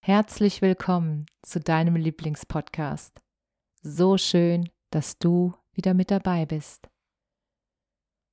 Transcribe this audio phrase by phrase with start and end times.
[0.00, 3.20] Herzlich willkommen zu deinem Lieblingspodcast.
[3.82, 6.88] So schön, dass du wieder mit dabei bist.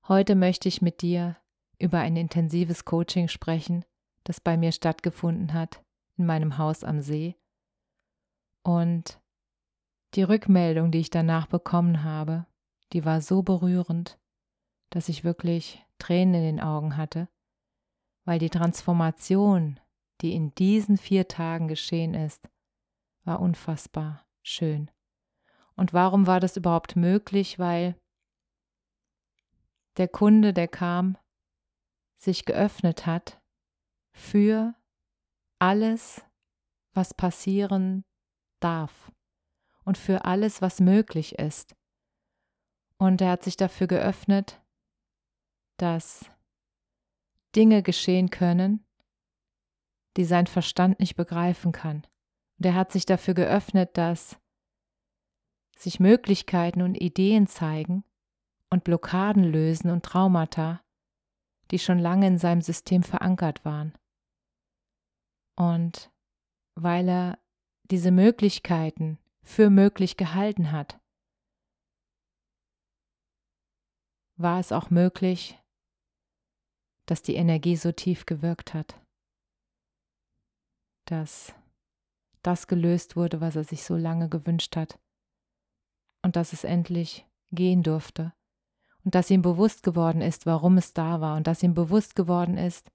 [0.08, 1.36] Heute möchte ich mit dir
[1.78, 3.84] über ein intensives Coaching sprechen,
[4.24, 5.84] das bei mir stattgefunden hat
[6.18, 7.36] in meinem Haus am See.
[8.64, 9.20] Und
[10.14, 12.46] die Rückmeldung, die ich danach bekommen habe,
[12.94, 14.18] die war so berührend,
[14.92, 17.28] dass ich wirklich Tränen in den Augen hatte,
[18.24, 19.80] weil die Transformation,
[20.22, 22.50] die in diesen vier Tagen geschehen ist,
[23.24, 24.90] war unfassbar schön.
[25.76, 27.60] Und warum war das überhaupt möglich?
[27.60, 27.96] Weil
[29.98, 31.18] der Kunde, der kam,
[32.18, 33.42] sich geöffnet hat
[34.14, 34.74] für
[35.60, 36.24] alles,
[36.94, 38.06] was passieren
[38.62, 39.12] darf
[39.84, 41.76] und für alles, was möglich ist.
[42.98, 44.62] Und er hat sich dafür geöffnet,
[45.78, 46.30] dass
[47.56, 48.85] Dinge geschehen können,
[50.18, 52.06] die sein Verstand nicht begreifen kann.
[52.58, 54.38] Und er hat sich dafür geöffnet, dass
[55.78, 58.04] sich Möglichkeiten und Ideen zeigen
[58.70, 60.82] und Blockaden lösen und Traumata,
[61.72, 63.94] die schon lange in seinem System verankert waren.
[65.58, 66.12] Und
[66.76, 67.40] weil er
[67.92, 71.00] diese Möglichkeiten für möglich gehalten hat,
[74.38, 75.60] war es auch möglich,
[77.06, 79.05] dass die Energie so tief gewirkt hat
[81.06, 81.54] dass
[82.42, 85.00] das gelöst wurde, was er sich so lange gewünscht hat.
[86.22, 88.34] Und dass es endlich gehen durfte.
[89.04, 91.38] Und dass ihm bewusst geworden ist, warum es da war.
[91.38, 92.92] Und dass ihm bewusst geworden ist,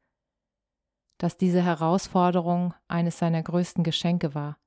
[1.19, 4.59] dass diese Herausforderung eines seiner größten Geschenke war,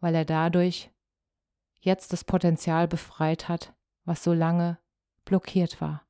[0.00, 0.90] weil er dadurch
[1.80, 3.74] jetzt das Potenzial befreit hat,
[4.04, 4.78] was so lange
[5.24, 6.02] blockiert war.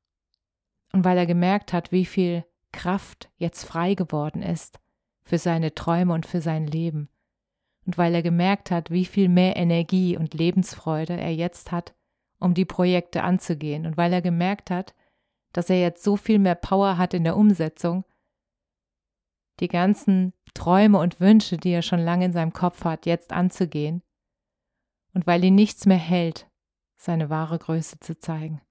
[0.93, 4.79] Und weil er gemerkt hat, wie viel Kraft jetzt frei geworden ist,
[5.23, 7.09] für seine Träume und für sein Leben.
[7.85, 11.95] Und weil er gemerkt hat, wie viel mehr Energie und Lebensfreude er jetzt hat,
[12.39, 13.85] um die Projekte anzugehen.
[13.85, 14.93] Und weil er gemerkt hat,
[15.53, 18.05] dass er jetzt so viel mehr Power hat in der Umsetzung,
[19.59, 24.01] die ganzen Träume und Wünsche, die er schon lange in seinem Kopf hat, jetzt anzugehen.
[25.13, 26.49] Und weil ihn nichts mehr hält,
[26.97, 28.61] seine wahre Größe zu zeigen.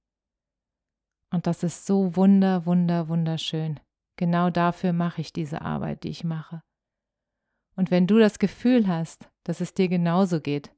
[1.33, 3.79] Und das ist so wunder, wunder, wunderschön.
[4.21, 6.63] Genau dafür mache ich diese Arbeit, die ich mache.
[7.75, 10.71] Und wenn du das Gefühl hast, dass es dir genauso geht,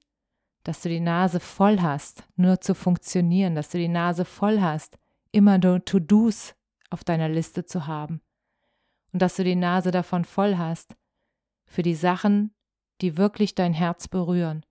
[0.63, 4.97] dass du die Nase voll hast, nur zu funktionieren, dass du die Nase voll hast,
[5.33, 6.55] immer nur To-Dos
[6.89, 8.21] auf deiner Liste zu haben
[9.13, 10.95] und dass du die Nase davon voll hast,
[11.67, 12.55] für die Sachen,
[13.01, 14.65] die wirklich dein Herz berühren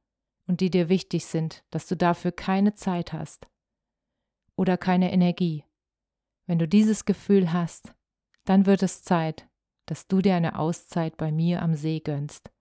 [0.48, 3.50] und die dir wichtig sind, dass du dafür keine Zeit hast
[4.56, 5.66] oder keine Energie.
[6.46, 7.94] Wenn du dieses Gefühl hast,
[8.46, 9.48] dann wird es Zeit,
[9.86, 12.52] dass du dir eine Auszeit bei mir am See gönnst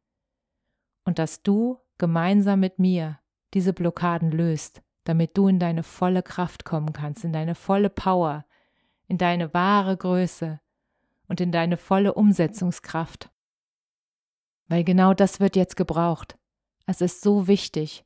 [1.05, 3.19] und dass du gemeinsam mit mir
[3.55, 8.45] diese Blockaden löst, damit du in deine volle Kraft kommen kannst, in deine volle Power,
[9.09, 10.61] in deine wahre Größe
[11.29, 13.31] und in deine volle Umsetzungskraft.
[14.69, 16.39] Weil genau das wird jetzt gebraucht.
[16.87, 18.05] Es ist so wichtig,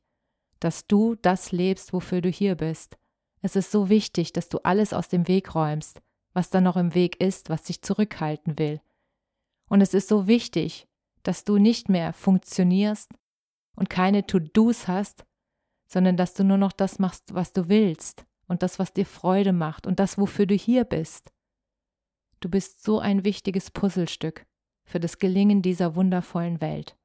[0.59, 2.97] dass du das lebst, wofür du hier bist.
[3.41, 6.01] Es ist so wichtig, dass du alles aus dem Weg räumst,
[6.35, 8.81] was da noch im Weg ist, was dich zurückhalten will.
[9.69, 10.85] Und es ist so wichtig,
[11.23, 13.15] dass du nicht mehr funktionierst
[13.75, 15.25] und keine To-Dos hast,
[15.87, 19.53] sondern dass du nur noch das machst, was du willst und das, was dir Freude
[19.53, 21.31] macht und das, wofür du hier bist.
[22.41, 24.45] Du bist so ein wichtiges Puzzlestück
[24.83, 26.97] für das Gelingen dieser wundervollen Welt.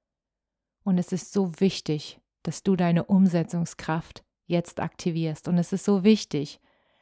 [0.83, 5.47] Und es ist so wichtig, dass du deine Umsetzungskraft jetzt aktivierst.
[5.47, 6.61] Und es ist so wichtig,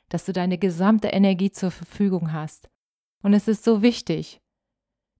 [0.08, 2.68] dass du deine gesamte Energie zur Verfügung hast.
[3.22, 4.40] Und es ist so wichtig,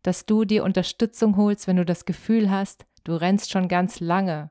[0.02, 4.50] dass du dir Unterstützung holst, wenn du das Gefühl hast, du rennst schon ganz lange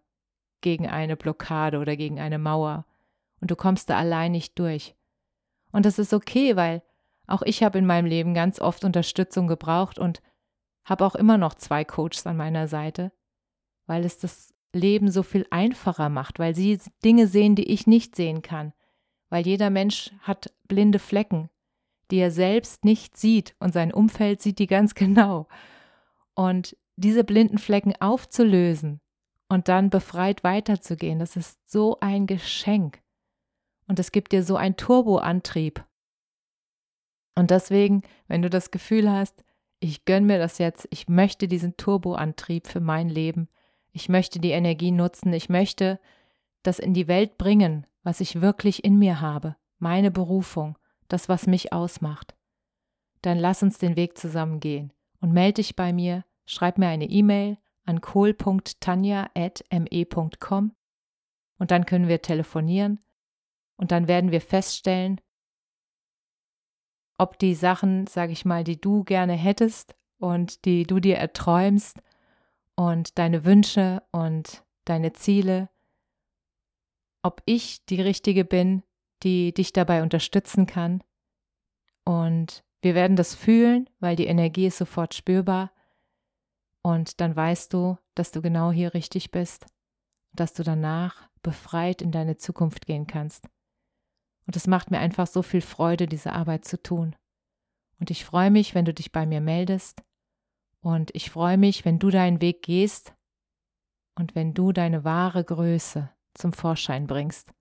[0.61, 2.85] gegen eine Blockade oder gegen eine Mauer
[3.39, 4.95] und du kommst da allein nicht durch.
[5.71, 6.81] Und das ist okay, weil
[7.27, 10.21] auch ich habe in meinem Leben ganz oft Unterstützung gebraucht und
[10.85, 13.11] habe auch immer noch zwei Coaches an meiner Seite,
[13.85, 18.15] weil es das Leben so viel einfacher macht, weil sie Dinge sehen, die ich nicht
[18.15, 18.73] sehen kann.
[19.29, 21.49] Weil jeder Mensch hat blinde Flecken,
[22.11, 25.47] die er selbst nicht sieht und sein Umfeld sieht die ganz genau.
[26.33, 29.01] Und diese blinden Flecken aufzulösen
[29.49, 33.01] und dann befreit weiterzugehen, das ist so ein Geschenk.
[33.87, 35.85] Und es gibt dir so einen Turboantrieb.
[37.35, 39.43] Und deswegen, wenn du das Gefühl hast,
[39.79, 43.47] ich gönne mir das jetzt, ich möchte diesen Turboantrieb für mein Leben,
[43.91, 45.99] ich möchte die Energie nutzen, ich möchte
[46.63, 50.77] das in die Welt bringen, was ich wirklich in mir habe, meine Berufung,
[51.09, 52.37] das, was mich ausmacht.
[53.21, 57.09] Dann lass uns den Weg zusammen gehen und melde dich bei mir, schreib mir eine
[57.09, 60.71] E-Mail an kohl.tanja.me.com
[61.59, 63.01] und dann können wir telefonieren
[63.75, 65.19] und dann werden wir feststellen,
[67.17, 72.01] ob die Sachen, sage ich mal, die du gerne hättest und die du dir erträumst
[72.77, 75.67] und deine Wünsche und deine Ziele,
[77.23, 78.83] ob ich die Richtige bin,
[79.23, 81.03] die dich dabei unterstützen kann.
[82.05, 85.71] Und wir werden das fühlen, weil die Energie ist sofort spürbar.
[86.83, 89.65] Und dann weißt du, dass du genau hier richtig bist
[90.39, 93.47] dass du danach befreit in deine Zukunft gehen kannst.
[94.45, 97.15] Und es macht mir einfach so viel Freude, diese Arbeit zu tun.
[97.99, 100.03] Und ich freue mich, wenn du dich bei mir meldest.
[100.79, 103.13] Und ich freue mich, wenn du deinen Weg gehst
[104.15, 107.53] und wenn du deine wahre Größe zum Vorschein bringst,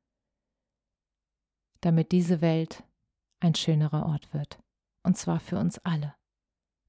[1.81, 2.85] damit diese Welt
[3.41, 4.59] ein schönerer Ort wird.
[5.03, 6.15] Und zwar für uns alle.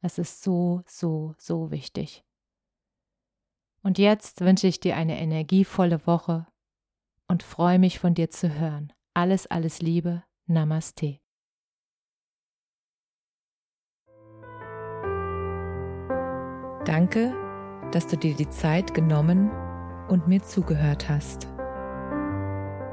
[0.01, 2.23] Es ist so, so, so wichtig.
[3.83, 6.47] Und jetzt wünsche ich dir eine energievolle Woche
[7.27, 8.93] und freue mich von dir zu hören.
[9.13, 10.23] Alles, alles Liebe.
[10.45, 11.19] Namaste.
[16.85, 17.33] Danke,
[17.91, 19.51] dass du dir die Zeit genommen
[20.07, 21.56] und mir zugehört hast.